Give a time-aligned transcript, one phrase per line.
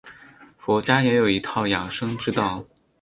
[0.57, 2.65] 佛家也有一套养生之道。